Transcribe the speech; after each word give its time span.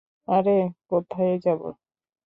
আরে, 0.27 0.57
কোথায় 0.89 1.33
যাব? 1.45 1.61